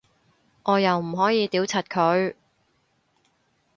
[0.63, 2.33] 我又唔可以屌柒佢